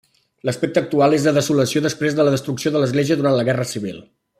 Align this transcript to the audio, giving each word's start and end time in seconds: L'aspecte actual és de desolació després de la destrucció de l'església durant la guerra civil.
L'aspecte 0.47 0.81
actual 0.85 1.13
és 1.17 1.27
de 1.29 1.33
desolació 1.37 1.85
després 1.87 2.19
de 2.21 2.27
la 2.27 2.35
destrucció 2.39 2.75
de 2.77 2.85
l'església 2.85 3.19
durant 3.23 3.41
la 3.41 3.49
guerra 3.53 3.73
civil. 3.77 4.07